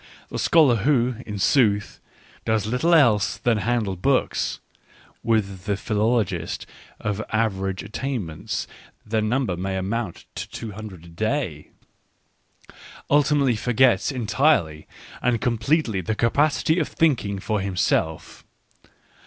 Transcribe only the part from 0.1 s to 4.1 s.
The scholar who, in sooth, does little else than handle